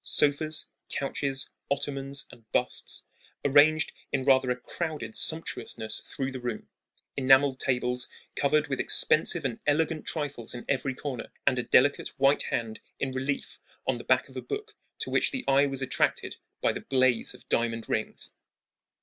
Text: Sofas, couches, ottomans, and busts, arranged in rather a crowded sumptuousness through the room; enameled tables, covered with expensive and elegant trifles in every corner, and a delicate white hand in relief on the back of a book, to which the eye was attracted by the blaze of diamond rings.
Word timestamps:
Sofas, 0.03 0.67
couches, 0.91 1.51
ottomans, 1.69 2.25
and 2.31 2.51
busts, 2.51 3.03
arranged 3.45 3.91
in 4.11 4.23
rather 4.23 4.49
a 4.49 4.55
crowded 4.55 5.15
sumptuousness 5.15 5.99
through 5.99 6.31
the 6.31 6.39
room; 6.39 6.67
enameled 7.15 7.59
tables, 7.59 8.07
covered 8.35 8.67
with 8.67 8.79
expensive 8.79 9.45
and 9.45 9.59
elegant 9.67 10.07
trifles 10.07 10.55
in 10.55 10.65
every 10.67 10.95
corner, 10.95 11.29
and 11.45 11.59
a 11.59 11.63
delicate 11.63 12.09
white 12.17 12.41
hand 12.49 12.79
in 12.99 13.11
relief 13.11 13.59
on 13.85 13.99
the 13.99 14.03
back 14.03 14.27
of 14.27 14.35
a 14.35 14.41
book, 14.41 14.75
to 14.97 15.11
which 15.11 15.29
the 15.29 15.45
eye 15.47 15.67
was 15.67 15.83
attracted 15.83 16.37
by 16.61 16.71
the 16.71 16.81
blaze 16.81 17.35
of 17.35 17.47
diamond 17.47 17.87
rings. 17.87 18.31